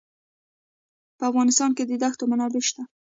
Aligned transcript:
په 1.17 1.23
افغانستان 1.29 1.69
کې 1.77 1.83
د 1.85 1.91
دښتو 2.03 2.23
منابع 2.31 2.61
شته. 2.69 2.83